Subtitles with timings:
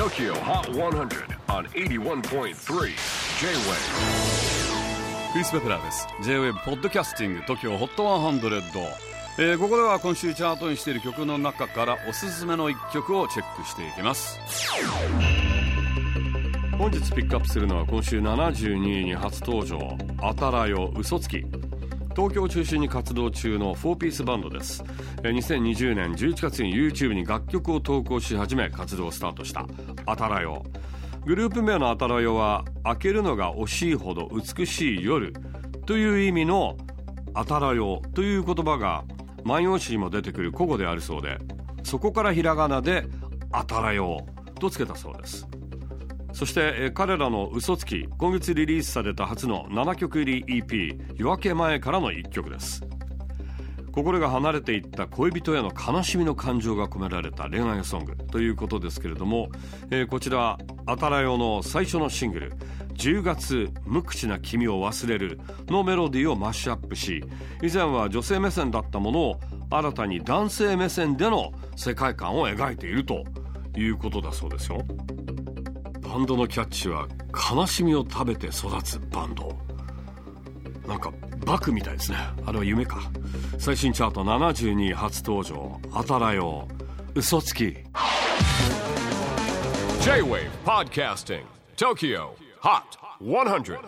[0.00, 2.54] TOKYO HOT 100 on 81.3 J-WAVE
[5.32, 6.08] クリス・ベプラーです。
[6.22, 8.62] J-WAVE ポッドキャスティング TOKYO HOT 100、
[9.38, 14.40] えー、ここでは今週チャートにしている曲の中からおすすめの一曲をチェックしていきます。
[16.78, 21.44] 本日ピックアップするのは今週72位に初登場「あたらよ嘘つき」
[22.16, 24.82] 東京を中心に活動中の4ピースバンドです。
[25.22, 29.66] 2020年11月に YouTube に楽曲を投稿し始め活動をスタートした。
[30.06, 30.64] あたらよ
[31.24, 35.32] グループ名のあたらよは開けるのが惜しいほど美しい夜。
[35.86, 36.76] という意味の
[37.34, 39.04] あたらよという言葉が
[39.44, 41.38] 万葉集にも出てくる古語であるそうで
[41.82, 43.06] そこからひらがなで
[43.50, 44.26] あたらよ
[44.58, 45.48] とつけたそうです。
[46.32, 52.84] そして、彼らの嘘つき今月リリースされた初の7曲入り EP「夜明け前」からの1曲です。
[53.92, 59.50] 心が離れていった恋人への悲しみの感情が込められた恋愛ソングということですけれども、
[59.90, 62.52] えー、こちらあたらよの最初のシングル
[62.94, 67.24] 「10月無口な君を忘れる」のメロディーをマッシュアップし
[67.62, 73.24] 以前は女性目線だったものを新たに男性目線での世界観を描いていると
[73.76, 74.84] いうことだそうですよ。
[76.10, 77.06] バンドのキャッチは
[77.52, 79.56] 悲しみを食べて育つバンド。
[80.84, 81.12] なんか
[81.46, 82.18] バクみたいですね。
[82.44, 82.98] あれは夢か。
[83.60, 85.80] 最新チャート72位初登場。
[85.92, 86.66] あたらよ
[87.14, 87.76] 嘘つき。
[90.02, 91.44] J-WAVE PODCASTING
[91.76, 92.30] TOKYO
[92.60, 92.82] HOT
[93.20, 93.78] 100